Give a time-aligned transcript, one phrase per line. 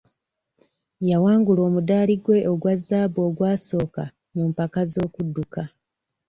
[1.09, 4.03] Yawangula omudaali gwe ogwa zzaabu ogwasooka
[4.35, 5.61] mu mpaka z'okudduka.